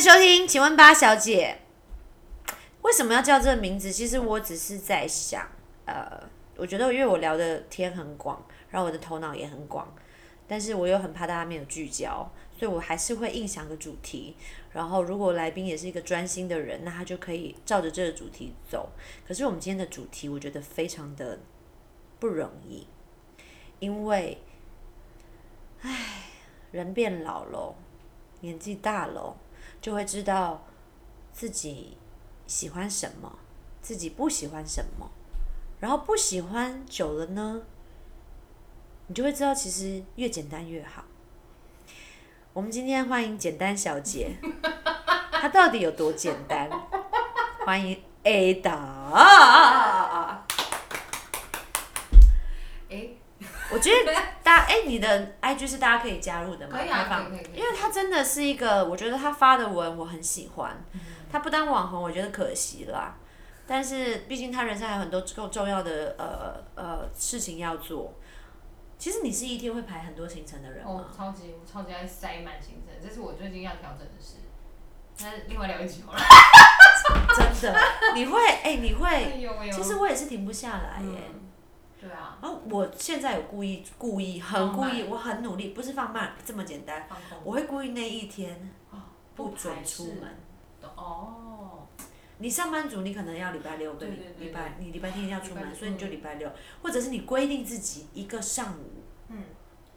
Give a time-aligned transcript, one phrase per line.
[0.00, 1.58] 收听，请问八小姐，
[2.80, 3.92] 为什么要叫这个名字？
[3.92, 5.46] 其实我只是在想，
[5.84, 6.18] 呃，
[6.56, 9.94] 我觉得因为我聊的天很广，然后我的头脑也很广，
[10.48, 14.34] 但是我又很怕大家没有聚焦，所以我还是会硬想个主题。
[14.72, 18.90] 然后如果来宾也是一个专心的人，那他就可以照着这个主题走。
[19.28, 21.40] 可是我们今天的主题，我觉得非常的
[22.18, 22.86] 不容易，
[23.80, 24.40] 因为，
[25.82, 26.30] 唉，
[26.72, 27.74] 人变老了，
[28.40, 29.36] 年纪大了。
[29.80, 30.66] 就会知道
[31.32, 31.96] 自己
[32.46, 33.38] 喜欢什么，
[33.80, 35.10] 自己不喜欢什么，
[35.78, 37.62] 然后不喜欢久了呢，
[39.06, 41.04] 你就会知道其实越简单越好。
[42.52, 44.36] 我们今天欢迎简单小姐，
[45.32, 46.68] 她到底有多简单？
[47.64, 48.78] 欢迎 Ada。
[53.72, 54.12] 我觉得
[54.50, 56.76] 大家哎，你的 IG 是大家可以加入的吗？
[56.76, 57.60] 可以啊，可以可以。
[57.60, 60.76] 因为他真的是一个，我觉得他发的文我很喜欢。
[61.30, 63.14] 他不当网红，我觉得可惜啦。
[63.64, 68.12] 但是毕竟他人生还有很多更重要的呃呃事情要做。
[68.98, 70.90] 其实你是一天会排很多行程的人吗？
[70.90, 74.38] 哦，超级超级爱塞满行程，这是我最近要调整的事。
[75.20, 76.18] 那另外聊一集好了。
[77.60, 77.80] 真的，
[78.16, 81.30] 你会哎，你会，其实我也是停不下来耶。
[82.00, 87.06] 对啊，然后我现在有故意故意很故意，我很努力，不是放慢这么简单，
[87.44, 88.70] 我会故意那一天
[89.36, 90.34] 不准出门。
[90.96, 91.86] 哦，
[92.38, 96.50] 你上班族，你可能要礼拜六跟礼拜，你礼拜天要出门，所以你就礼拜六，
[96.82, 99.44] 或者是你规定自己一个上午，嗯，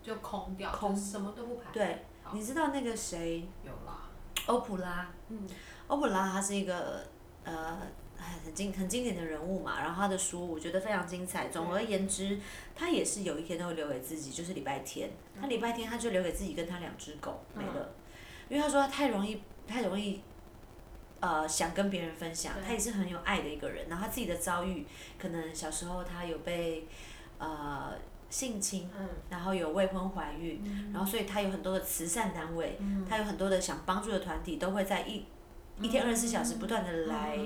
[0.02, 0.94] 就空掉，空。
[0.94, 1.72] 什么都不排。
[1.72, 3.48] 对，你知道那个谁？
[3.64, 4.10] 有啦，
[4.48, 5.48] 欧普拉，嗯，
[5.88, 7.08] 欧普拉他是一个
[7.46, 7.80] 呃。
[8.44, 11.48] 很经很经典的人物嘛，然后他的书我觉得非常精彩。
[11.50, 12.40] 总而言之，
[12.76, 15.10] 他也是有一天都会留给自己，就是礼拜天。
[15.40, 17.94] 他礼拜天他就留给自己跟他两只狗没了，
[18.50, 20.22] 因为他说他太容易太容易，
[21.20, 22.54] 呃，想跟别人分享。
[22.66, 24.86] 他也是很有爱的一个人，然后他自己的遭遇，
[25.18, 26.88] 可能小时候他有被
[27.40, 27.94] 呃
[28.30, 28.90] 性侵，
[29.30, 32.80] 然后有未婚怀孕，然后所以他有很多的慈善单位，
[33.10, 35.26] 他有很多的想帮助的团体都会在一。
[35.84, 37.38] 一天二十四小时不断的来，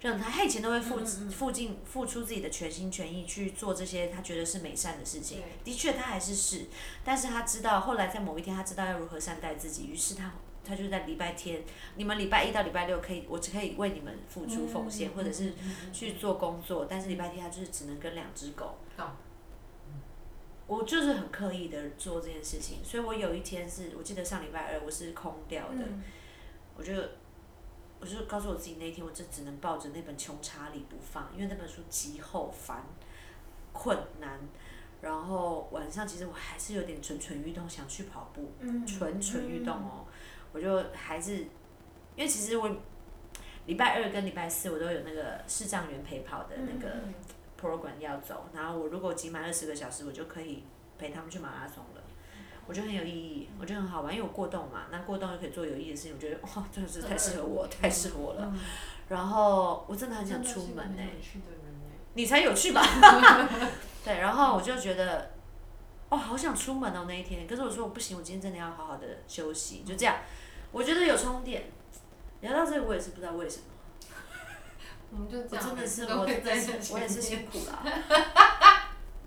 [0.00, 5.42] 让他，他以前都会付付尽付出自己的全心全意去做这些他觉得是美善的事情。
[5.62, 6.64] 的确，他还是是，
[7.04, 10.32] 但是他知道后来在某一天他知道要如何善待自己，于是他
[10.64, 11.62] 他就在礼拜天，
[11.96, 15.52] 你们礼拜一到礼拜六可以，我只可以为你们付出奉献，或者是
[15.92, 18.78] 去做工作，但是礼拜天他就是只能跟两只狗。
[20.66, 25.84] 我就是很刻意的做这件事情，所以我有一天是我记得上礼拜二我是空掉的，
[26.76, 26.92] 我就。
[28.04, 32.84] 我就告诉我自己，那一天我就只能抱着那本《穷查理》不放，因为那本书极厚烦、
[33.72, 34.38] 困难。
[35.00, 38.52] 然后晚上其实我还是有点蠢蠢欲动，想去跑步，
[38.86, 40.04] 蠢蠢欲动哦。
[40.52, 42.70] 我就还是，因为其实我
[43.64, 46.96] 礼拜二跟礼拜四我都有那个视障员陪跑的那个
[47.58, 50.62] program 要走，然后我如果挤满二十个小时，我就可以
[50.98, 52.03] 陪他们去马拉松了。
[52.66, 58.52] 我觉得很有意义，我觉得很好玩，因为我过动嘛，那过动又可以做有意义的事情，我觉得哇，真的是太适合我，太适合我了。
[59.08, 61.02] 然后我真的很想出门呢。
[62.14, 62.80] 你才有趣吧？
[64.04, 65.32] 对，然后我就觉得，
[66.08, 70.16] 哦，好想出门哦那一天，可是我说我不行，我今天真的要好好的休息，就这样。
[70.72, 71.64] 我觉得有充电。
[72.40, 73.64] 聊到这个，我也是不知道为什么。
[75.10, 75.42] 我们就。
[75.42, 76.20] 真的是我，
[76.92, 77.82] 我也是辛苦了。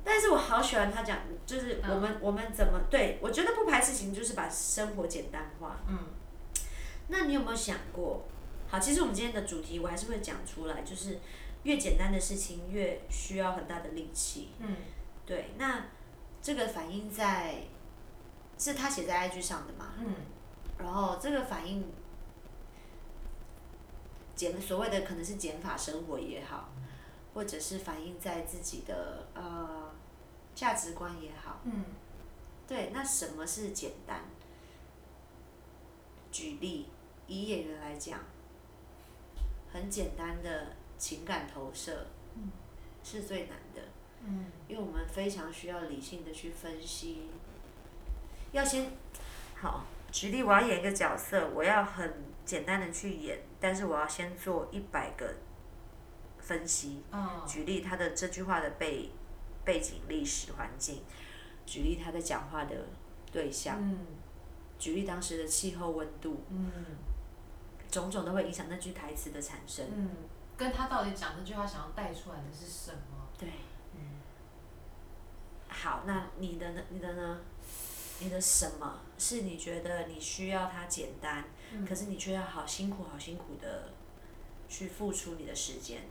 [0.09, 5.81] 但是我好喜欢他讲，就是我们我们怎么对我觉得不排斥情，就是把生活简单化。
[5.85, 5.99] 嗯。
[7.09, 8.23] 那你有没有想过？
[8.69, 11.19] 好，其实我们今天的主题我还是会讲出来，就是
[11.63, 14.51] 越简单的事情越需要很大的力气。
[14.59, 14.77] 嗯。
[15.25, 15.87] 对，那
[16.41, 17.63] 这个反映在
[18.57, 19.91] 是他写在 IG 上的嘛？
[19.99, 20.15] 嗯。
[20.77, 21.85] 然后这个反映
[24.35, 26.69] 减所谓的可能是减法生活也好，
[27.33, 29.85] 或者是反映在自己的呃。
[30.57, 31.85] 价值观也好，嗯，
[32.67, 34.21] 对，那什么是简单？
[36.31, 36.87] 举例，
[37.27, 38.19] 以演员来讲，
[39.71, 42.49] 很简单的情感投射，嗯，
[43.03, 43.83] 是最难的，
[44.23, 47.29] 嗯，因为我们非常需要理性的去分析，
[48.51, 48.91] 要先，
[49.53, 52.15] 好，举例，我要演一个角色，我要很
[52.45, 55.35] 简单的去演，但是我要先做一百个
[56.39, 59.11] 分析，哦，举例他的这句话的背。
[59.67, 61.01] 背景、历史环境，
[61.65, 62.87] 举例他在讲话的
[63.33, 63.77] 对象，
[64.79, 66.39] 举例当时的气候温度，
[67.91, 69.85] 种种都会影响那句台词的产生。
[69.93, 70.09] 嗯
[70.55, 73.27] 跟他到底讲这句话想要带出来的是什么？
[73.37, 73.49] 对。
[73.93, 73.99] 嗯
[75.67, 76.81] 好，那你的呢？
[76.89, 77.41] 你的呢？
[78.19, 83.91] 你的什么是你觉得你需要它简单，嗯可是你却要好辛苦好辛苦的
[84.67, 86.01] 去付出你的时间？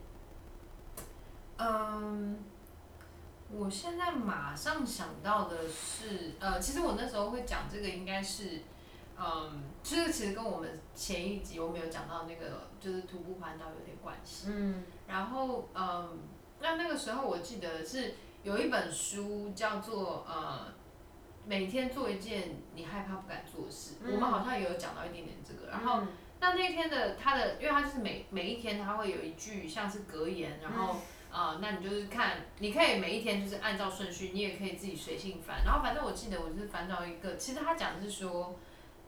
[1.57, 2.39] 嗯，
[3.49, 8.61] 我现在马上想到的是，呃，其实我那时候会讲这个，应该是，
[9.17, 14.47] 嗯，就是其实跟我们前一集我们有讲到那个，就是徒步环岛有点关系。
[14.49, 16.19] 嗯然后，嗯，
[16.59, 20.73] 那那个时候我记得是有一本书叫做呃，
[21.45, 23.95] 每天做一件你害怕不敢做的事。
[24.03, 25.71] 嗯我们好像也有讲到一点点这个。
[25.71, 26.07] 然后，嗯
[26.41, 30.97] 那那天的他的，因为他就是每每一天他会有一句像是格言，然后。
[31.31, 35.63] 啊、那你就是看，你可以每一天就是按照顺序，你也可以自己随性翻。
[35.63, 38.55] 然后反正我记得我就是翻到一个，其实他讲的是说，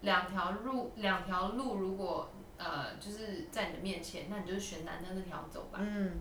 [0.01, 5.79] 两条路，两条路如果呃就是在你的面前，那你就是选男的那条走吧。
[5.81, 6.19] 嗯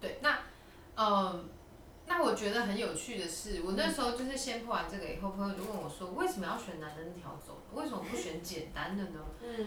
[0.00, 0.38] 对，那
[0.94, 1.48] 嗯，
[2.06, 7.60] 那我觉得很有趣的是，我那时候就是先破完这个以后，朋友就问我说，为什么要选男的那条走？
[7.74, 9.20] 为什么不选简单的呢？
[9.42, 9.66] 嗯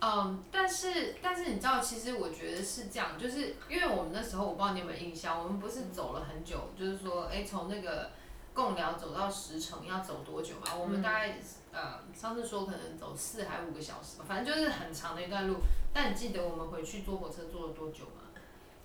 [0.00, 8.10] 嗯，但是但是你知道，其实我觉得是这样，就是因为我们那时候我不知道你有没有印象，我们不是走了很久，就是说，哎，从那个
[8.54, 10.74] 贡寮走到石城要走多久嘛？
[10.78, 11.38] 我们大概、
[11.72, 15.56] 呃上次说可能走四还五个小时吧，反正就是很长的一段路。
[15.92, 18.22] 但你记得我们回去坐火车坐了多久吗？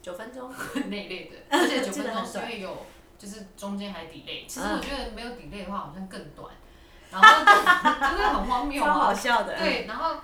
[0.01, 0.51] 九分钟。
[0.89, 2.86] 那一类的，而且九分钟是因为有
[3.18, 6.51] 就是中间还 delay，其实嗯我觉得没有 delay 的话好像更短，
[7.12, 7.51] 然后就
[8.12, 9.13] 就是很荒谬超啊好。
[9.13, 9.57] 笑的。
[9.57, 10.18] 对，然后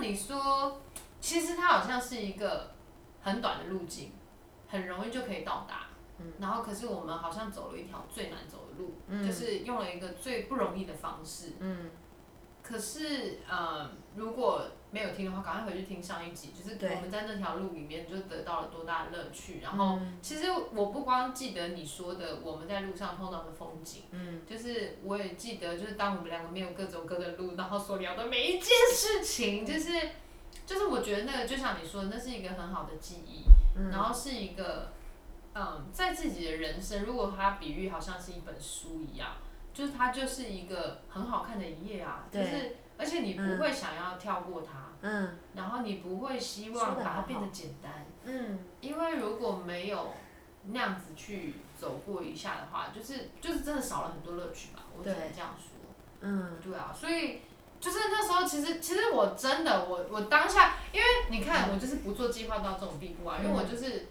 [0.00, 0.80] 那你说，
[1.20, 2.70] 其实它好像是一个
[3.20, 4.12] 很短的路径，
[4.68, 5.88] 很容易就可以到达。
[6.20, 11.54] 嗯然后可是我们好像走了一条最难走的路，嗯就是用了一个最不容易的方式。
[11.58, 11.90] 嗯
[12.68, 19.60] 可是，呃，如果没有听的话，赶快回去听上一集，就是我们在那条路里面就得到了多大的乐趣。
[19.62, 20.18] 然后，嗯。
[20.20, 24.42] 其实我不光记得你说的我们在路上碰到的风景，嗯。
[24.46, 29.90] 就是我也记得，就是当我们两个没有各走各的路，然后所聊的每一件事情，就是
[30.66, 33.44] 就是我觉得那个就像你说的，那是一个很好的记忆，
[33.76, 33.90] 嗯。
[33.90, 34.92] 然后是一个，
[35.54, 39.36] 嗯，在自己的人生，如果它比喻好像是一本书一样，
[39.72, 50.12] 就是它就是一个很好看的一页啊，就是而且你不会想要跳过它，嗯然后你不会希望把它变得简单，嗯因为如果没有
[50.64, 55.78] 那样子去走过一下的话，就是就是真的少了很多乐趣吧，我只能这样说。
[56.20, 57.40] 嗯对啊，所以
[57.78, 64.06] 就是那时候其实其实我真的我我当下，因为你看我就是不做计划到这种地步啊，因为我就是。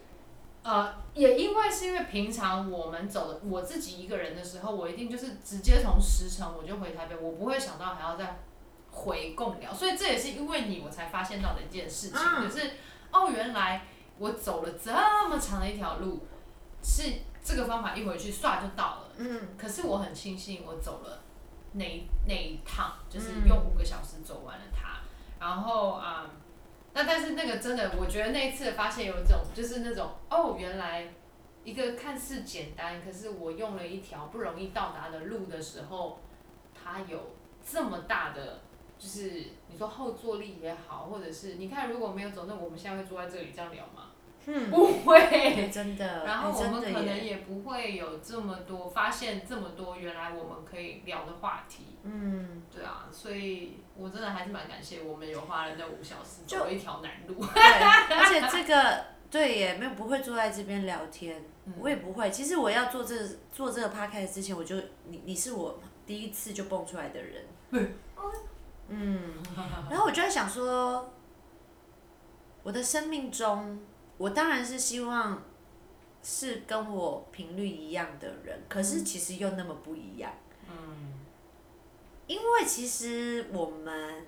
[0.67, 8.39] 呃，也因为是因为平常我们走的我自己一个人的时候，我一定就是直接从石城我就回台北，我不会想到还要再
[8.91, 12.71] 回贡寮，所以这也是因为你我才发现到的一件事情，嗯就是
[13.13, 13.85] 哦，原来
[14.17, 14.91] 我走了这
[15.29, 16.27] 么长的一条路，
[16.83, 19.11] 是这个方法一回去唰就到了。
[19.19, 21.21] 嗯可是我很庆幸我走了
[21.71, 24.99] 那一那一趟，就是嗯用五个小时走完了它。
[25.39, 26.29] 然后啊、嗯
[26.97, 31.07] 那但是那个真的，我觉得那一次的发现有一种，就是那种哦，原来
[31.63, 36.19] 一个看似简单，可是我用了一条不容易到达的路的时候，
[36.73, 38.61] 它有这么大的。
[38.97, 39.29] 就是
[39.67, 44.06] 你说后坐力也好，或者是你看如果没有走，那我们现在会坐在这里这样聊吗？
[44.49, 57.35] 嗯，不会，哎 真的，然后我们可能也不会有这么多发现这么多原来我们可以聊的话题，嗯，对啊，所以我真的还是蛮感谢我们有花了那五小时就走了一条难路。
[57.53, 57.61] 对，
[58.15, 61.73] 而且这个对也，没有不会坐在这边聊天，嗯。
[61.79, 62.31] 我也不会。
[62.31, 63.13] 其实我要做这
[63.51, 64.77] 做这个 podcast 之前，我就
[65.09, 67.43] 你你是我第一次就蹦出来的人，
[68.87, 69.33] 嗯，
[69.91, 71.11] 然后我就在想说，
[72.63, 73.79] 我的生命中，
[74.17, 75.43] 我当然是希望
[76.23, 80.31] 是跟我频率一样的人，可是其实又那么不一样。
[80.69, 81.13] 嗯。
[82.25, 84.25] 因为其实我们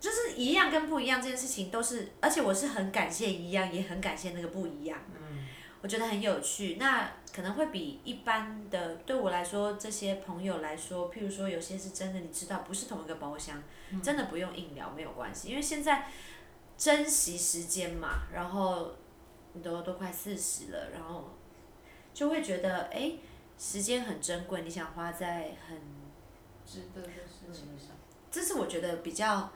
[0.00, 4.98] 就是一样跟不一样这件事情都是，而且我是很感谢一样，也很感谢那个不一样。
[5.20, 5.46] 嗯。
[5.82, 13.60] 我觉得很有趣，那可能会比一般的对我来说，这些朋友来说，譬如说有些是真的，你知道不是同一个包厢，
[14.00, 16.06] 真的不用硬聊没有关系，因为现在
[16.82, 18.90] 珍惜时间嘛，然后
[19.52, 21.30] 你都都快四十了，然后
[22.12, 23.20] 就会觉得哎、诶
[23.56, 25.78] 时间很珍贵，你想花在很
[26.66, 27.96] 值得的事情上。
[28.32, 29.52] 这是我觉得比较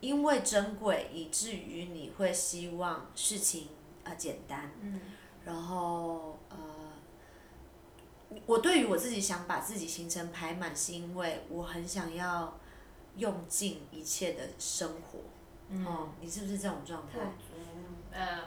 [0.00, 3.68] 因为珍贵，以至于你会希望事情
[4.04, 4.98] 呃简单，嗯
[5.44, 6.56] 然后呃，
[8.46, 12.58] 我对于我自己想把自己行程排满，是因为我很想要
[13.18, 15.18] 用尽一切的生活。
[15.72, 17.18] 嗯哦，你是不是这种状态？
[18.12, 18.40] 呃，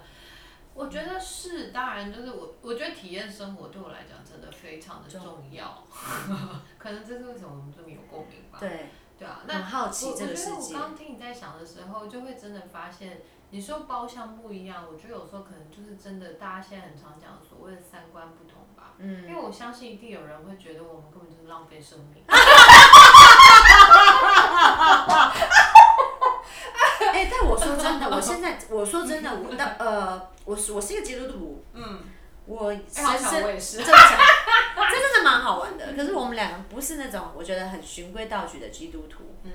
[0.76, 5.84] 我觉得是，当然就是我，我觉得体验生活对我来讲真的非常的重要，
[6.78, 8.60] 可能这是为什么我们这么有共鸣吧。
[8.60, 18.94] 对，对啊，那很好奇我这个世界我觉得我刚刚听你在想的时候，就会真的发现，你说包厢不一样，我觉得有时候可能就是真的，大家现在很常讲所谓的三观不同吧。
[18.98, 22.24] 嗯因为我相信一定有人会觉得我们根本就是浪费生命。
[27.14, 32.00] 哎、但我说真的， 我现在我说真的，我的呃，我是我是一个基督徒，嗯，
[32.46, 33.86] 我哎，好深深巧我也是这。
[33.86, 35.94] 真的 蛮好玩的。
[35.94, 39.52] 可是我们两个不是那种我觉得很循规蹈矩的基督徒，嗯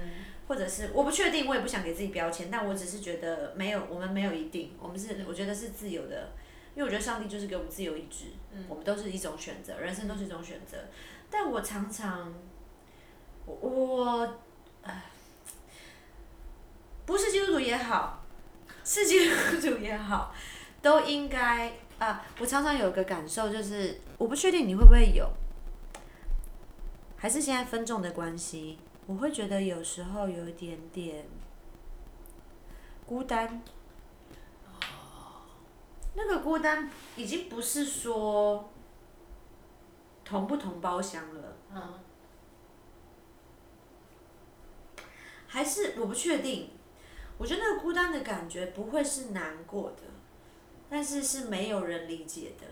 [0.48, 6.32] 或者是我不确定，我也不想给自己标签，但我只是觉得没有，我们没有一定，我们是我觉得是自由的，
[6.74, 10.76] 因为我觉得上帝就是给我们自由意志，嗯我们都是一种选择，人生都是一种选择。
[11.30, 12.34] 但我常常，
[13.46, 14.38] 我我，
[14.82, 15.04] 唉
[17.10, 18.22] 不是基督徒也好，
[18.84, 20.32] 是基督徒也好，
[20.80, 22.24] 都应该啊。
[22.38, 25.28] 我常常有个感受，就是我不确定你会不会有，
[27.16, 31.26] 还是现在分众的关系，我会觉得有时候有一点点
[33.04, 33.60] 孤单。
[36.14, 38.70] 那个孤单已经不是说
[40.24, 41.94] 同不同包厢了，嗯
[45.48, 46.70] 还是我不确定。
[47.40, 50.02] 我觉得那个孤单的感觉不会是难过的，
[50.90, 52.66] 但是是没有人理解的。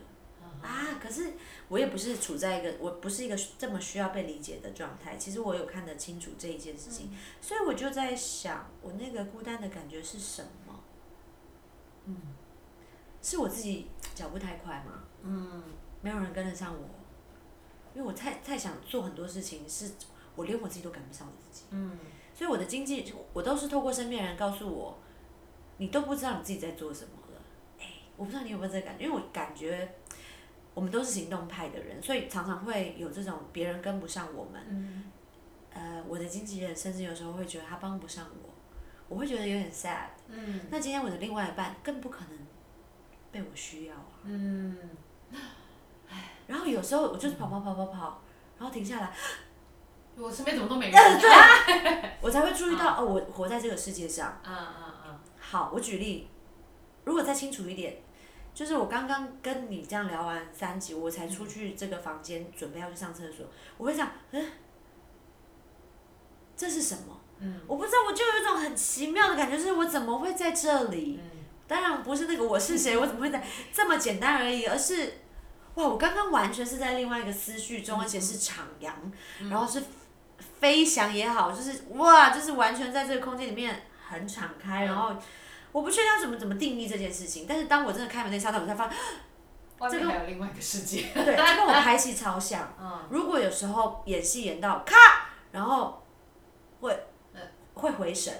[0.60, 1.32] 啊，可是
[1.68, 5.16] 我也不是处在一个，我不是一个这么需要被理解的状态。
[5.16, 10.80] 其实我有看得清楚这一件事情，所以我就在想，我那个孤单的感觉是什么？
[12.04, 12.16] 嗯
[13.22, 15.04] 是我自己脚步太快吗？
[15.22, 15.62] 嗯
[16.02, 16.88] 没有人跟得上我，
[17.94, 19.92] 因为我太太想做很多事情，是
[20.36, 21.64] 我连我自己都赶不上我自己。
[21.70, 21.98] 嗯
[22.38, 24.96] 所以我的经济，我都是透过身边人告诉我，
[25.78, 27.42] 你都不知道你自己在做什么了。
[27.80, 29.92] 哎、我不知道你有没有这个感觉，因为我感觉
[30.72, 34.62] 我们都是行动派的人，所以常常会有这种别人跟不上我们。
[34.70, 35.10] 嗯
[35.70, 38.50] 呃，我的经纪人甚至有时候会觉得他帮不上我，
[39.08, 40.06] 我会觉得有点 sad。
[40.28, 42.38] 嗯那今天我的另外一半更不可能
[43.32, 44.22] 被我需要啊。
[44.22, 44.78] 嗯，
[46.46, 48.22] 然后有时候我就是跑跑跑跑跑，
[48.56, 49.12] 然后停下来，
[50.18, 50.94] 我身边怎么都没人？
[51.20, 54.40] 对， 我才会注意到哦，我活在这个世界上。
[54.44, 56.28] 嗯嗯嗯好，我举例，
[57.04, 57.96] 如果再清楚一点，
[58.54, 63.46] 就是我刚刚跟你这样聊完三集，我才出去这个房间准备要去上厕所，
[63.76, 64.44] 我会想，嗯，
[66.56, 67.18] 这是什么？
[67.40, 71.20] 嗯我不知道，我就有一种很奇妙的感觉，就是我怎么会在这里？
[71.22, 75.18] 嗯当然不是那个我是谁， 我怎么会在这么简单而已，而是，
[75.74, 78.90] 哇，我刚刚完全是在另外一个思绪中，而且是徜徉，
[79.50, 79.82] 然后是
[80.60, 85.14] 飞翔也好，就是哇，就是完全在这个空间里面很敞开，然后
[85.72, 88.98] 我不确定要怎么怎么定义这件事情，但是当我真的开门那刹那，我才发现，
[89.78, 91.06] 外面还有另外一个世界。
[91.14, 92.74] 对，这跟我拍戏超像。
[92.80, 94.96] 嗯如果有时候演戏演到咔，
[95.52, 96.02] 然后
[96.80, 97.06] 会
[97.74, 98.34] 会回神，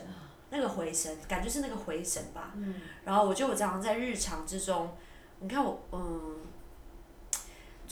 [0.50, 2.50] 那个回神感觉是那个回神吧。
[2.56, 4.96] 嗯然后我觉得我常常在日常之中，
[5.38, 6.36] 你看我嗯，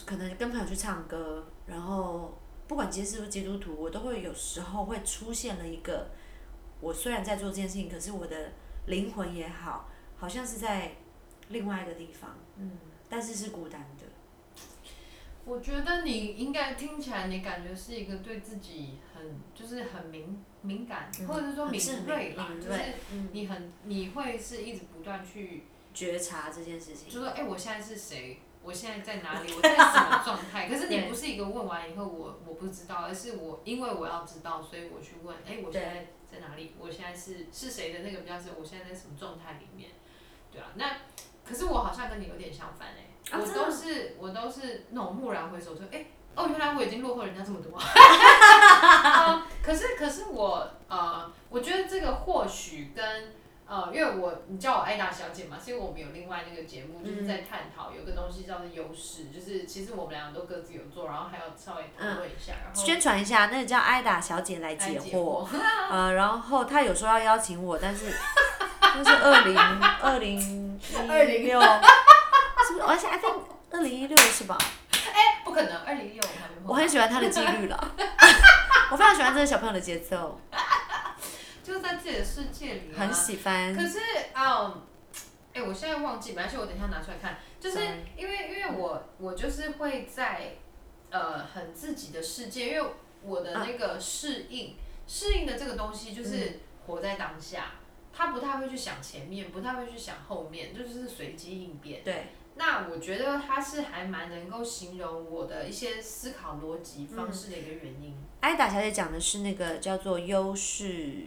[0.05, 6.09] 可能跟朋友去唱歌，然后不管今天是不是基督徒，我都会有时候会出现了一个，
[6.81, 8.51] 我虽然在做这件事情，可是我的
[8.87, 10.91] 灵魂也好，好像是在
[11.49, 12.71] 另外一个地方，嗯。
[13.09, 14.03] 但是是孤单的。
[15.45, 22.81] 我觉得你应该听起来，你感觉是一个对自己很就是很敏敏感，嗯或者是说敏锐吧，就是
[23.13, 28.41] 嗯你很你会是一直不断去，觉察这件事情，就说哎、我现在是谁？
[28.67, 29.53] 我现在在哪里？
[29.53, 30.67] 我在什么状态？
[30.69, 36.75] 可是你不是一个问完以后我我不知道，而是我因为我要知道，所以我去问，哎、我现在在哪里？
[36.77, 39.91] 我现在是是谁的那个比较是我现在在什么状态里面？
[40.51, 40.97] 对啊，那
[41.47, 46.05] 可是我好像跟你有点相反哎、我都是我都是那种蓦然回首说，哎、
[46.35, 47.71] 哦，原来我已经落后人家这么多。
[47.79, 53.33] 嗯可是可是我呃，我觉得这个或许跟
[53.69, 65.45] 呃，因为我你叫我艾达小姐嘛，是因为我们有另外那个节目，就是在探讨有个东西叫做优势，就是其实我们两个都各自有做，然后还要稍微讨论一下，然后宣传一下，那个叫艾达小姐来来解解惑。
[65.91, 68.05] 呃，然后她有说要邀请我，但是
[68.79, 69.57] 那是二零
[70.01, 70.39] 二零
[71.43, 71.59] 一六，
[72.65, 72.83] 是不是？
[72.85, 73.33] 而且 I think
[73.71, 74.57] 二零一六是吧？
[75.43, 76.21] 不可能，二零一六
[76.65, 77.91] 我很喜欢他的纪律了，
[78.91, 80.39] 我非常喜欢这个小朋友的节奏，
[81.67, 83.75] 就是在自己的世界里、啊，很喜欢。
[83.75, 83.99] 可是，
[84.33, 84.81] 嗯，
[85.53, 87.39] 哎、我现在忘记，没关系，我等一下拿出来看。
[87.59, 87.79] 就是
[88.15, 90.53] 因为，因为我我就是会在
[91.09, 92.89] 呃很自己的世界，因为
[93.21, 97.73] 我的那个适应、适应的这个东西就是活在当下。
[98.13, 102.01] 他不太会去想前面，不太会去想后面，就是随机应变。
[102.01, 102.27] 对。
[102.55, 108.15] 那我觉得他是还蛮能够形容我的一些思考逻辑方式的一个原因。
[108.39, 111.17] 艾达小姐讲的是那个叫做优势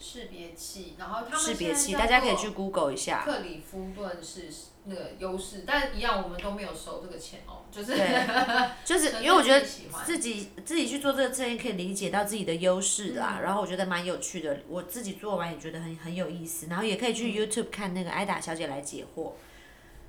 [0.00, 3.22] 识别器，然后他们识别器，大家可以去 Google 一下。
[3.24, 4.48] 克里夫顿是
[4.84, 7.94] 那个优势，但一样我们都没有收这个钱哦，就是
[8.82, 9.60] 就是因为我觉得
[10.04, 19.32] 自己自己去做这个测验可以理解到自己的优势啦，然后我觉得蛮有趣的，我自己做完也觉得很很有意思，然后也可以去 YouTube 看那个艾达小姐来解惑。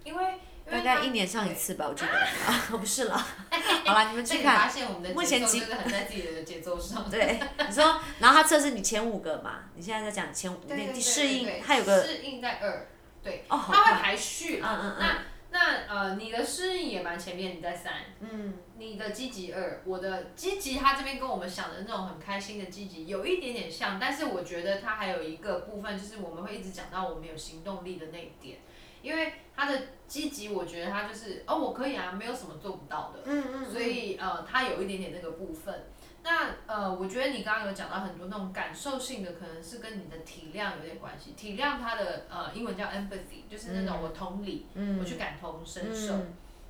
[0.05, 0.23] 因为。
[0.71, 2.11] 大概一年上一次吧，我记得
[2.47, 3.17] 啊，不是了。
[3.85, 4.71] 好了，你们去看。
[5.13, 7.07] 目前几个很在自己的节奏上。
[7.11, 9.65] 对，你说，然后他测试你前五个嘛？
[9.75, 12.87] 你现在在讲前五，那适应，他有个适应在二，
[13.21, 14.61] 对，他会排序。
[14.63, 14.97] 嗯嗯嗯。
[14.99, 15.17] 那
[15.53, 15.59] 那
[15.89, 17.93] 呃，你的适应也蛮前面，你在三。
[18.21, 18.53] 嗯。
[18.77, 28.57] 你的积极二，我的积极，他这边跟我们想的那种很开心的积极有一点点像，但是我觉得他还有一个部分，就是我们会一直讲到我们有行动力的那一点。
[29.01, 33.21] 因为他的积极，我觉得他就是哦，我可以啊，没有什么做不到的。
[33.25, 33.71] 嗯嗯。
[33.71, 35.85] 所以呃，他有一点点那个部分。
[36.23, 41.31] 那呃，我觉得你刚刚有讲到很多那种感受性的，可能是跟你的体谅有点关系。
[41.31, 44.67] 体谅他的呃英文叫 empathy，就是那种我同理，
[44.99, 46.13] 我去感同身受。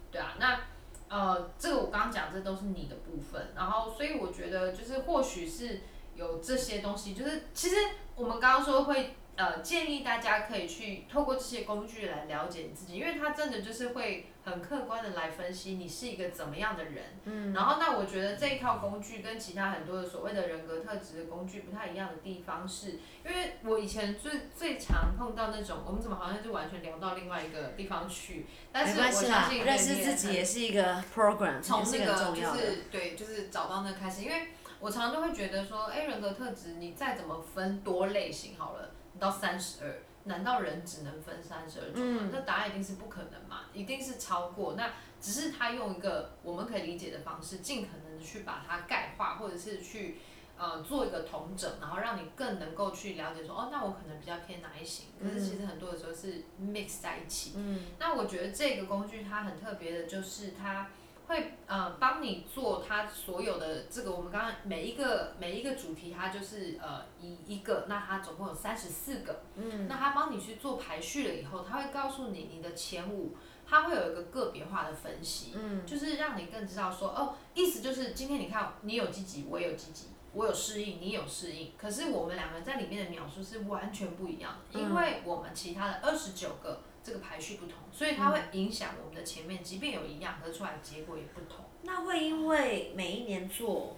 [0.10, 0.62] 对啊，那
[1.10, 3.50] 呃，这个我刚刚讲这都是你的部分。
[3.54, 5.82] 然后，所以我觉得就是或许是
[6.16, 7.76] 有这些东西，就是其实
[8.16, 9.16] 我们刚刚说会。
[9.42, 17.06] 呃，建议大家可以去透过这些工具来了解你自己，因为它真的就是会很客观的来分析你是一个怎么样的人。
[17.26, 17.52] 嗯。
[17.52, 28.46] 然后，那我觉得这一套工具跟其他很多的所谓的人格特质的工具不太一样的地方，是因为我以前最最常碰到那种，我们怎么好像就完全聊到另外一个地方去？
[28.72, 38.92] 但是我相信认识自己也是一个 program，从那个就是对，就是找到那开始，因为我常常都会觉得说，哎，人格特质你再怎么分多类型好了。
[39.22, 42.30] 到三十二，难道人只能分三十二种吗？
[42.34, 44.74] 那答案一定是不可能嘛，一定是超过。
[44.74, 44.92] 那
[45.22, 50.18] 只是他用一个我们可以理解的方式，尽可能的去把它概化，或者是去
[50.58, 55.10] 呃做一个统整，然后让你更能够去了解说，哦，那我可能比较偏哪一型。
[55.22, 57.54] 可是其实很多的时候是 mix 在一起。
[57.56, 57.82] 嗯。
[58.00, 60.90] 那我觉得这个工具它很特别的，就是它。
[61.32, 73.34] 会呃帮你做它所有的这个，我们刚刚每一个每一个主题，它就是呃一一个，那它总共有三十四个，嗯，那它帮你去做排序了以后，它会告诉你你的前五，
[73.66, 86.82] 它会有一个个别化的分析，嗯，就是让你更知道说哦，意思就是今天你看你有积极，我也有积极，我有适应，你有适应，可是我们两个人在里面的描述是完全不一样的，因为我们其他的二十九个。
[87.04, 91.66] 这个排序不同，所以它会影响我们的前面，即便有一样，得出来的结果也不同。
[91.82, 93.98] 那会因为每一年做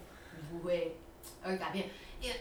[0.50, 0.96] 不会
[1.42, 1.89] 而改变？
[2.22, 2.39] 也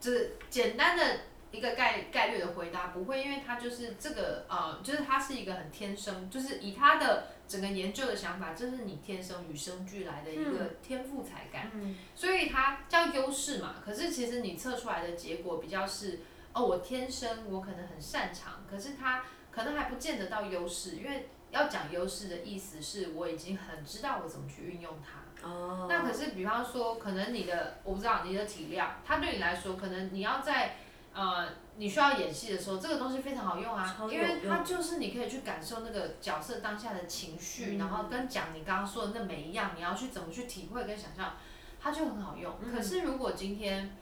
[0.00, 1.20] 就是简单的
[1.52, 11.70] 一个概概率的回答，不会，因为它就是这个呃，就是它是一个很天生，就是以它的整个研究的想法，这是你天生与生俱来的一个天赋才干，
[12.16, 13.76] 所以它叫优势嘛。
[13.84, 16.18] 可是其实你测出来的结果比较是，
[16.52, 19.24] 哦，我天生我可能很擅长，可是它。
[19.54, 25.46] 可能还不见得到优势，因为要讲优势的意思是我已经很知道我怎么去运用它。
[25.46, 25.86] 哦。
[25.88, 30.76] 那可是，比方说，可能你的我不知道你的体量，它对你来说，可能你要在
[31.12, 41.34] 呃你需要演戏的时候，这个东西非常好用啊，因为它就是你可以去感受那个角色当下的情绪，然后跟讲你刚刚说的那每一样，你要去怎么去体会跟想象，
[41.78, 42.54] 它就很好用。
[42.72, 43.94] 可是如果今天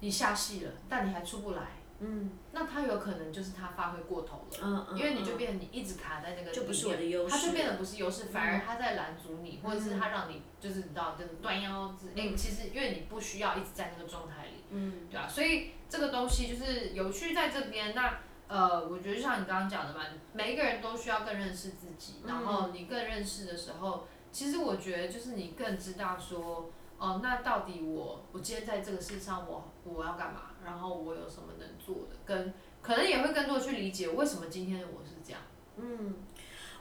[0.00, 1.62] 你下戏了，但你还出不来。
[2.04, 11.94] 嗯，那他有可能就是他发挥过头了，嗯因为你就变成你一直卡在那个就不是我的优势，他就变得不是优势，反而他在拦阻你，或者是他让你就是你知道就是断腰
[12.36, 15.28] 其实因为你不需要一直在那个状态里，嗯，对啊？
[15.28, 17.94] 所以这个东西就是有趣在这边。
[17.94, 20.00] 那呃，我觉得就像你刚刚讲的嘛，
[20.32, 26.70] 每一个人都需要更认识自己，然后你更认识的时候，其实我觉得就是你更知道说。
[26.98, 30.51] 哦，那到底我我今天在这个世上，我我要干嘛？
[30.64, 32.16] 然后我有什么能做的？
[32.24, 35.40] 跟可能也会更多的去理解为什么今天的我是这样。
[35.76, 36.16] 嗯，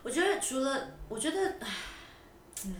[0.03, 1.55] 我觉得除了我觉得，
[2.65, 2.75] 嗯，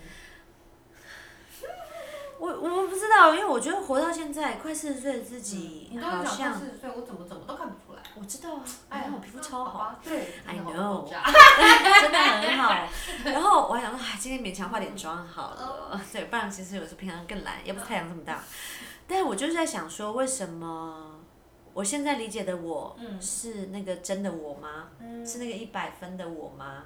[2.40, 8.02] 我我不知道，因为我觉得活到现在快四十岁的自己，好像四十岁，我怎么怎么都看不出来。
[8.14, 11.08] 我知道啊，哎，我皮肤超好，对，I know，
[12.02, 12.76] 真的很好。
[13.24, 18.44] 然后我还想说，哎，今天勉强化点妆好了， 对，不然其实有时候平常更懒，要不是太阳这么大。
[19.12, 21.20] 但是我就是在想说，为什么
[21.74, 24.88] 我现在理解的我是那个真的我吗？
[25.26, 26.86] 是那个一百分的我吗？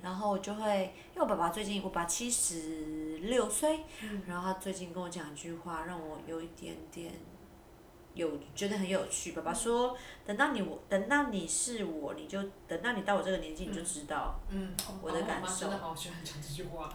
[0.00, 3.80] 然后我就会，因为我爸爸最近，我爸七十六岁，
[4.26, 7.12] 然后他最近跟我讲一句话，让我有一点点。
[8.14, 9.32] 有觉得很有趣。
[9.32, 9.94] 爸爸说，
[10.26, 14.40] 等到你我等到你是我，你就等到你到我这个年纪，你就知道。
[14.48, 16.92] 嗯，我的感受妈真的好喜欢讲这句话。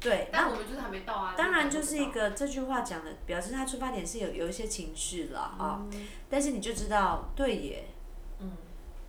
[0.00, 1.34] 对，但我们就是还没到啊。
[1.36, 5.84] 当然就是一个这句话讲的，表示他出发点是有有一些情绪了啊，
[6.30, 7.84] 但是你就知道，对耶。
[8.38, 8.52] 嗯。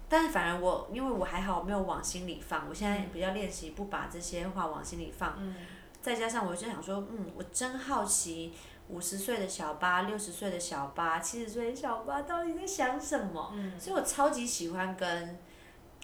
[0.10, 5.36] 但是反而我，因为我还好没有往心里放，我现在比较练习不把这些话往心里放。
[5.38, 5.56] 嗯。
[6.02, 8.52] 再加上我就想说，嗯，我真好奇，
[8.88, 13.52] 五十岁的小八、六十岁的小八、七十岁的小八到底在想什么？
[13.54, 13.80] 嗯。
[13.80, 15.38] 所以我超级喜欢跟。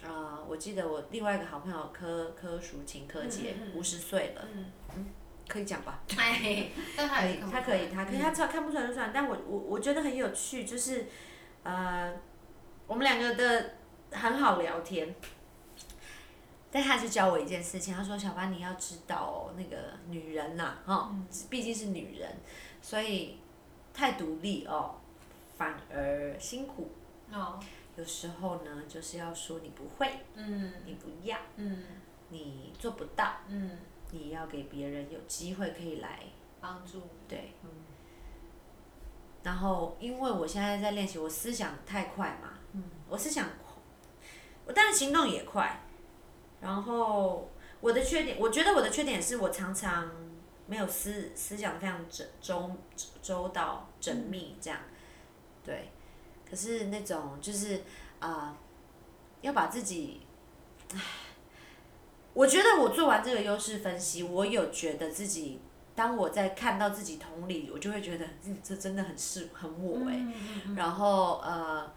[0.05, 4.65] 啊，我记得我另外一个好朋友柯柯淑琴柯姐五十岁了，嗯，
[5.47, 5.99] 可以讲吧？
[6.17, 9.11] 哎，可以，他可以，他可以，他看不出来就算。
[9.13, 11.05] 但我我我觉得很有趣，就是
[11.63, 12.13] 呃，
[12.87, 13.75] 我们两个的
[14.11, 15.13] 很好聊天。
[16.71, 21.15] 但他就教我一件事情，他说：“小八，你要知道哦，那个女人呐，哈，
[21.49, 22.29] 毕竟是女人，
[22.81, 23.37] 所以
[23.93, 24.95] 太独立哦，
[25.55, 26.91] 反而辛苦。”
[27.31, 27.59] 哦。
[27.97, 31.81] 有时候呢，就是要说你不会，嗯，你不要，嗯，
[32.27, 33.71] 你做不到，嗯，
[34.15, 36.19] 你要给别人有机会可以来
[36.59, 37.69] 帮助，对，嗯。
[39.43, 43.47] 然后，因为我现在在练习，我思想太快嘛，嗯，我思想，
[44.65, 45.81] 我当然行动也快。
[46.61, 50.09] 然后我的缺点，我觉得我的缺点是我常常
[50.65, 52.71] 没有思思想非常周周
[53.21, 54.79] 周到缜密这样，
[55.63, 55.91] 对。
[56.49, 57.83] 可是那种就是
[58.19, 58.57] 啊，
[59.41, 60.21] 要把自己，
[60.93, 60.99] 唉，
[62.35, 65.59] 我觉得我做完这个优势分析，我有觉得自己，
[65.95, 70.23] 当我在看到自己同理，我就会觉得，嗯，这真的很是很我哎。
[70.75, 71.89] 然后呃，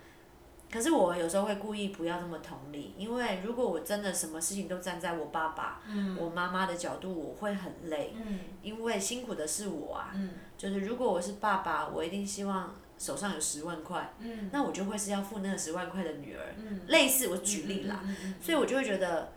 [0.72, 5.82] 可是我有时候会故意不要那么同理，因为如果我真的什么事情都站在我爸爸、
[6.18, 8.14] 我妈妈的角度，我会很累。
[8.62, 10.14] 因为辛苦的是我啊。
[10.56, 12.72] 就是如果我是爸爸，我一定希望。
[13.00, 14.12] 手上有十万块，
[14.50, 16.52] 那我就会是要付那个十万块的女儿，
[16.88, 18.02] 类似我举例啦，
[18.40, 19.30] 所以我就会觉得，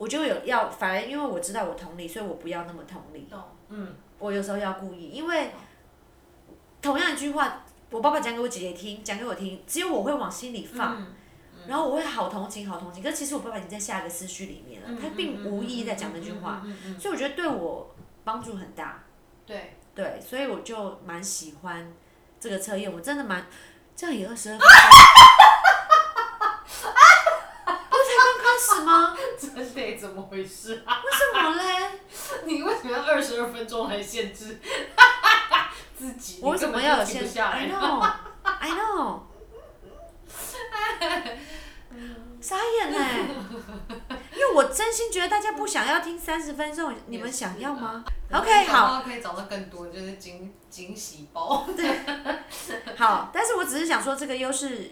[0.00, 3.28] 我就有要，反而因为我知道我同理，所以我不要那么同理。
[3.68, 3.94] 嗯。
[4.18, 5.50] 我有时候要故意，因为
[6.80, 11.06] 同样一句话，我爸爸讲给我姐姐听，讲给我听，只有我会往心里放，
[11.66, 13.02] 然后我会好同情，好同情。
[13.02, 16.62] 可是其实我爸爸已经在下一个思绪里面了，他并无意在讲那句话，
[16.98, 19.04] 所以我觉得对我帮助很大。
[19.44, 19.76] 对。
[19.92, 21.92] 对，所以我就蛮喜欢。
[22.38, 23.46] 这个测验我真的蛮，
[23.94, 24.66] 这样也二十二分
[27.90, 28.66] 不是才刚开始
[29.56, 29.56] 吗？
[29.56, 31.02] 真的怎么回事啊？
[31.04, 31.64] 为什么嘞？
[32.46, 34.58] 你为什么要二十二分钟来限制
[35.98, 36.38] 自己？
[36.42, 39.20] 我为什么要有限制？I know，I know。
[42.40, 42.98] 傻眼嘞！
[44.32, 49.02] 因为我真心觉得大家不想要听三十分钟，你们想要吗？OK，好。
[49.02, 51.66] 可以找到更多，就是惊惊喜包。
[51.76, 52.00] 对。
[52.96, 54.90] 好，但是我只是想说这个优势，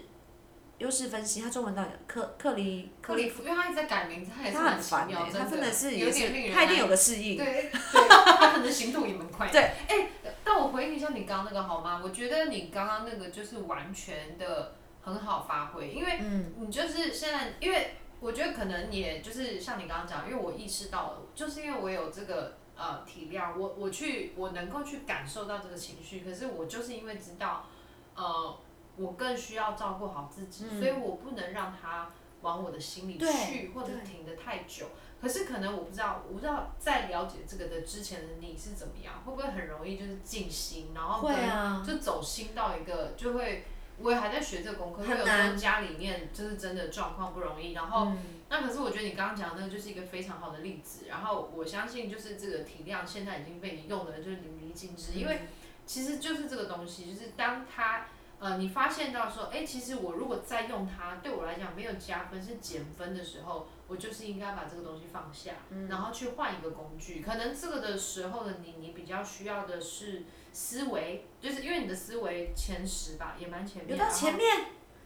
[0.79, 7.37] 优势分析，他中文到底克克里克里夫，因为他一直在改名字，他也是很奇妙，他真的是也是，他一定有个适应。
[7.37, 9.47] 对，他可能行动也蛮快。
[9.53, 9.61] 对。
[9.87, 10.09] 哎，
[10.43, 12.01] 但我回应一下你刚刚那个好吗？
[12.03, 14.75] 我觉得你刚刚那个就是完全的。
[15.01, 16.19] 很好发挥，因为
[16.57, 27.65] 你就是现在，因为我觉得可能也就是像你刚刚讲，因为我意识到了，就是因为我有这个呃体谅，我我去我能够去感受到这个情绪，可是我就是因为知道，
[28.13, 28.57] 呃，
[28.99, 34.87] 我更需要照顾好自己，所以我不能让他往我的心里去，或者停的太久。
[35.21, 43.65] 可是可能我不知道，我不知道在了解这个的之前的你是怎么样，会不会很容易就是静心，然后跟就走心到一个就会。
[44.01, 47.73] 我也还在学这个功课，因为有时候家里面就是真的状况不容易。
[47.73, 48.13] 然后，
[48.47, 51.07] 那可是我觉得你刚刚讲的那个就是一个非常好的例子。
[51.09, 55.41] 然后我相信就是这个体谅现在已经被你用的就是淋漓尽致，因为
[55.85, 58.05] 其实就是这个东西，就是当他
[58.39, 65.53] 呃你发现到说，哎，其实我如果再用它，对我来讲没有加分是减分的时候，我就是应该把这个东西放下，
[65.89, 67.21] 然后去换一个工具。
[67.21, 70.23] 可能这个的时候的你，你比较需要的是。
[70.51, 73.95] 思维就是因为你的思维前十吧，也蛮前面。
[73.95, 74.65] 有到前面。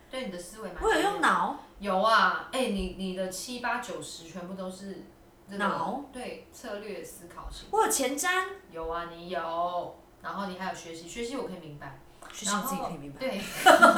[0.10, 0.82] 对你的思维蛮。
[0.82, 1.60] 我有用脑。
[1.80, 5.04] 有啊，哎，你你的七八九十全部都是。
[5.50, 6.06] 脑。
[6.14, 7.68] 对，策略思考型。
[7.72, 8.46] 我有前瞻。
[8.72, 12.00] 有啊，你有，然后你还有学习，学习我可以明白。
[12.34, 13.20] 学习自己可以明白。
[13.20, 13.42] 对。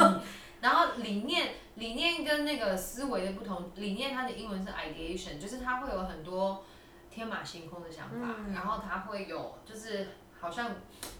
[0.60, 6.64] 然后理念，理念跟那个思维的不同，理念它的英文是 ideation，就是它会有很多
[7.10, 10.08] 天马行空的想法，然后它会有就是。
[10.38, 10.70] 好像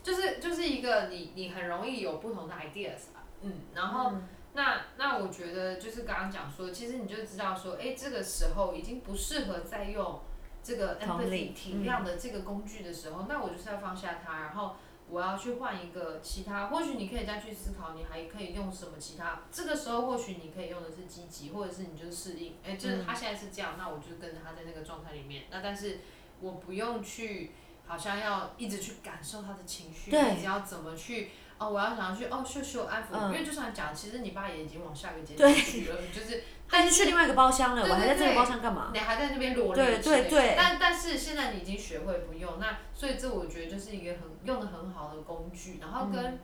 [0.02, 4.12] 就是就是一个你你很容易有不同的 ideas 吧，嗯，然后
[4.52, 10.20] 那那我觉得就是刚刚讲说，其实你就知道说，哎，这个时候已经不适合再用
[10.62, 14.76] 这个 empathy 体谅的这个工具的时候，那我就是要放下它，然后
[15.08, 19.42] 我要去换一个其他，或许你可以再去思考，你还可以用什么其他。
[19.52, 25.44] 这个时候或许你可以用的是积极，或者是你就适应，哎、就是他现在是这样，那我就跟着他在那个状态里面。
[25.50, 26.00] 那但是
[26.40, 27.52] 我不用去，
[27.86, 31.30] 好像要一直去感受他的情绪，对一直要怎么去。
[31.58, 38.90] 哦，我要想要去哦，秀秀安抚，嗯因为就像讲，其实你爸也已经往下一个阶对段去了，就是他已经去另外一个包厢了，我还在这个包厢干嘛？
[38.92, 40.54] 你还在那边裸对练对对。
[40.56, 46.38] 但但是现在你已经学会不用，那所以这我觉得就是一个很用的很好的工具，然后跟、嗯。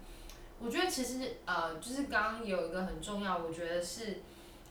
[0.64, 4.20] 我觉得其实呃，就是刚刚有一个很重要，我觉得是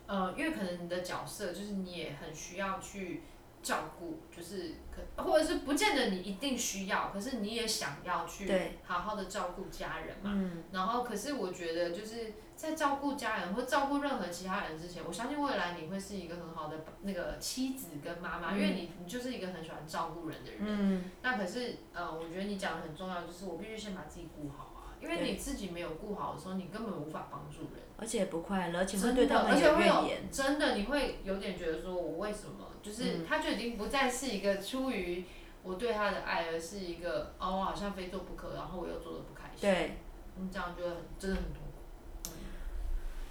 [0.07, 3.23] 呃，因为可能你的角色就是你也很需要去
[3.61, 8.49] 照顾，就是可或者是不见得你一定需要，可是你也想要去
[8.85, 10.31] 好好的照顾家人嘛。
[10.33, 12.31] 嗯，然后，可是我觉得就是
[12.61, 20.59] 在照顾家人或照顾任何其他人之前，我相信未来你会是一个很好的那个妻子跟妈妈，嗯因为你你就是一个很喜欢照顾人的人。
[20.61, 27.81] 嗯，那可是呃，我觉得你讲的很重要，就是我必须先把自己顾好啊，因为你自己没有顾好的时候，你根本无法帮助人。
[27.97, 30.29] 而且不快乐，而且对他们而且会怨言。
[30.31, 35.25] 真的你会有点觉得说，我为什么就是嗯他就已经不再是一个出于
[35.63, 39.61] 我对他的爱，而是一个哦，我好像非做不可，然后我又做的不开心。
[39.61, 39.97] 对，
[40.35, 41.60] 你，这样就会很真的很。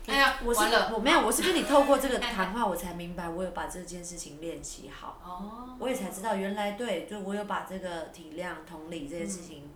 [0.07, 0.61] 哎呀，我是，
[0.93, 9.71] 我没有，我是跟你透过这个谈话，我才明白，我有把这件事情练习好， 哦，我也才知道原来对，就我有把这个体谅、同理这件事情，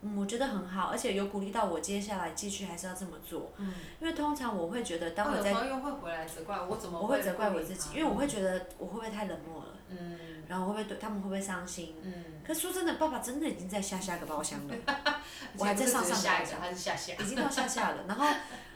[0.00, 10.18] 嗯，我觉得很好，而且有鼓励到我接下来继续还是要这么做，嗯，因为通常我会觉得，当哦我在有时候又会回来责怪我怎么我会责怪我自己，因为我会觉得我会不会太冷漠了，嗯。
[10.48, 11.94] 然后会不会对他们会不会伤心？
[12.02, 14.74] 嗯，可说真的，爸爸真的已经在下下个包厢了，
[15.58, 17.12] 我还在上上下一个，个包厢，还是下下。
[17.22, 17.96] 已经到下下了。
[18.08, 18.24] 然后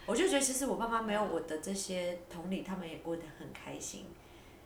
[0.06, 4.06] 我就觉得，其实我爸妈没有我的这些同理，他们也过得很开心。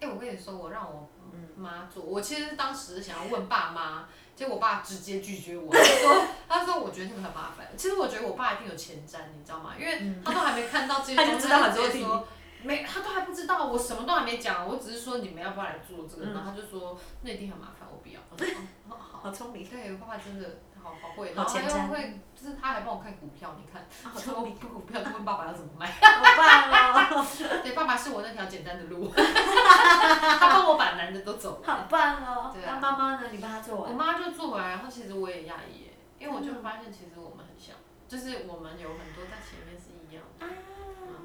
[0.00, 1.08] 哎、我跟你说，我让我
[1.56, 7.66] 妈做，我其实当时想要问爸妈，结果我爸直接拒绝我， 他说他说我觉得他们很麻烦。
[7.76, 9.74] 其实我觉得我爸一定有前瞻，你知道吗？
[9.78, 12.28] 因为他都还没看到这些 东西，他直接说
[12.62, 18.20] 没，他都还不知道，我什么都还没讲，我只是说你们要不要来做这个，嗯然后他就说那一定很麻烦，我不要。
[19.22, 25.86] 好聪明，对，我爸爸真的好好会，好然后他前瞻又会，就是他还帮我看股票，你看，好说聪明，股票就问爸爸要怎么买。
[25.90, 27.26] 好棒哦，
[27.64, 31.66] 对，爸爸是我那条简单的路， 他帮我把难的都走了。
[31.66, 32.50] 好棒哦。
[32.54, 33.28] 对啊那妈妈呢？
[33.32, 33.96] 你帮他做完我？
[33.96, 37.74] 妈就做完，然后其实我也讶异耶，因为我就嗯发现其实我们很像，
[38.06, 40.46] 就是我们有很多在前面是一样的，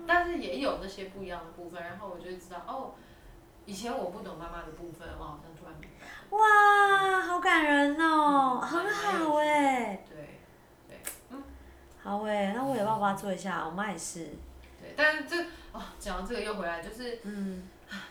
[0.08, 2.96] 但是也有那些不一样的部分，然后我就知道哦，
[3.66, 6.12] 以前我不懂妈妈的部分，我好像突然明白了。
[6.32, 10.04] 哇，好感人哦，嗯很好哎。
[10.10, 10.38] 对
[11.30, 11.44] 嗯
[12.04, 14.30] 好哎，那我也帮我妈做一下，我妈也是。
[14.82, 15.36] 对，但是这
[15.72, 17.64] 哦，讲到这个又回来，就是嗯，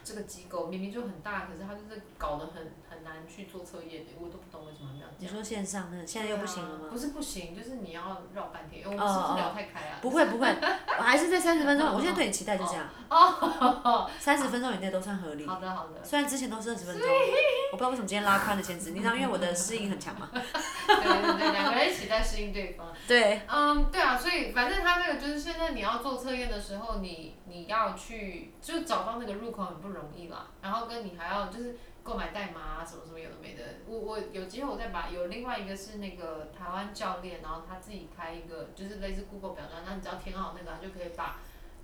[0.04, 5.10] 这个机构明明就很大，可是他就是搞得很很难去做测验的，我都不懂为什么要这样。
[5.18, 6.98] 你说线上的，现在又不行了吗啊不？
[6.98, 9.98] 是不行，就是你要绕半天，我们哦是不是哦聊太开啊？
[10.02, 10.48] 不会不会，
[10.98, 11.88] 我还是在三十分钟。
[11.94, 15.46] 我现在对你期待就这样，哦，三十分钟以内都算合理。
[15.46, 17.08] 好的好的，虽然之前都是二十分钟，
[17.72, 20.28] 我不知道为什么今天拉宽了限制，你知道，因为我的适应很强嘛。
[20.32, 22.88] 对对对，两个人一起在适应对方。
[23.06, 33.62] 对，嗯，对啊，所以反正他那个就是现在你要做测验的时候，你你要去就找到那个入口很不容易啦，然后跟你还要就是购买代码啊什么什么有的没的。
[33.86, 41.38] 我我有机会我再把有另外一个是那个台湾教练，然后他自己开一个就是类似 Google 表单，那你只要填好那个，他就可以把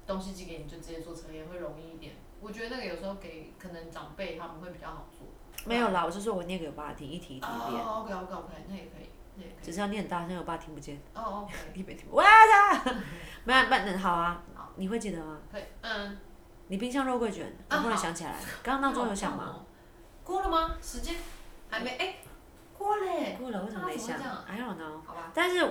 [0.06, 2.14] 东西寄给你，就直接做测验会容易一点。
[2.40, 5.26] 我觉得那个有时候给可能长辈他们会比较好做。
[5.64, 9.64] 没有啦，我是说我念给我爸听，一题一题念，哦，OK OK OK，那也可以，那也可以。
[9.64, 12.16] 只是要念很大声，我爸听不见，哦，OK， 一边听不。
[12.16, 12.92] 哇操！
[13.44, 14.42] 没有，那那好啊，
[14.76, 15.38] 你会记得吗？
[15.50, 16.18] 可以，嗯。
[16.68, 19.62] 你冰箱肉桂卷，我忽然想起来，刚刚闹钟有响吗？
[20.24, 20.74] 过了吗？
[20.82, 21.14] 时间
[21.68, 22.16] 还没哎、
[22.76, 23.04] 过了。
[23.38, 25.00] 过了，为什么没响那怎么会这样？I don't know。
[25.06, 25.30] 好吧。
[25.32, 25.64] 但是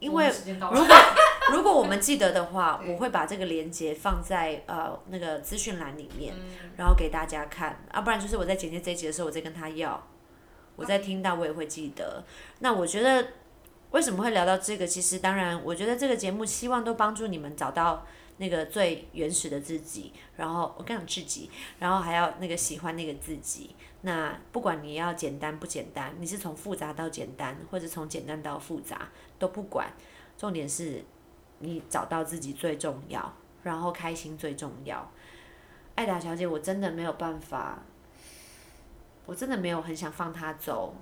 [0.00, 0.32] 因为
[0.72, 0.96] 如果
[1.52, 10.02] 如果我们记得的话，我会把这个链接放在呃那个资讯栏里面，嗯然后给大家看，啊，不然就是我在剪接这一集的时候，我再跟他要，
[10.74, 12.24] 我在听到我也会记得。
[12.58, 13.24] 那我觉得
[13.92, 14.86] 为什么会聊到这个？
[14.86, 18.04] 其实当然，我觉得这个节目希望都帮助你们找到
[18.40, 23.76] 那个最原始的自己，然后我跟你讲自己，然后还要那个喜欢那个自己。
[24.00, 29.92] 那不管你要简单不简单，你是从复杂到简单，或者从简单到复杂，都不管。
[30.38, 31.04] 重点是
[31.58, 35.12] 你找到自己最重要，然后开心最重要。
[35.96, 37.82] 艾达小姐，我真的没有办法，
[39.26, 40.96] 我真的没有很想放她走，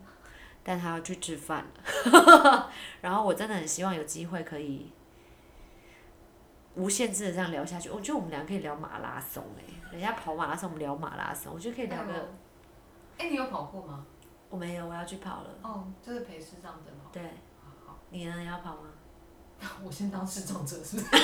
[0.64, 2.68] 但她要去吃饭了。
[3.00, 4.90] 然后我真的很希望有机会可以
[6.78, 7.90] 无限制的这样聊下去。
[7.90, 12.12] 我觉得我们俩可以聊马拉松哎、人家跑马拉松，我们聊马拉松，我觉得可以聊个。
[13.18, 14.06] 哎、你有跑过吗？
[14.48, 15.50] 我没有，我要去跑了。
[15.62, 17.10] 哦，就是陪师上的吗？
[17.12, 17.22] 对。
[18.10, 18.38] 你呢？
[18.38, 18.88] 你要跑吗？
[19.82, 21.08] 我先当视障者是不是？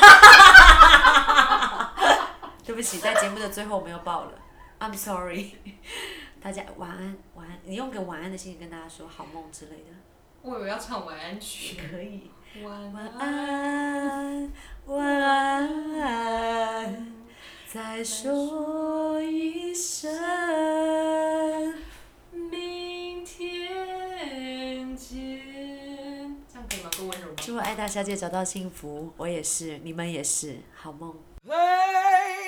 [2.65, 4.33] 对不起，在节目的最后我们又爆了
[4.81, 5.53] ，I'm sorry。
[6.43, 7.59] 大家晚安，晚安。
[7.65, 9.91] 你用个晚安的心情跟大家说好梦之类的。
[10.43, 11.81] 我以为要唱晚安曲。
[11.81, 12.31] 可以。
[12.63, 14.53] 晚晚安，
[14.87, 15.05] 晚
[16.01, 17.13] 安，
[17.67, 20.09] 再说一声。
[22.31, 25.41] 明天见。
[26.47, 26.91] 这样可以吗？
[26.97, 27.35] 够温柔吗？
[27.39, 31.13] 祝爱大小姐找到幸福，我也是，你们也是，好梦。
[31.49, 32.44] Hey!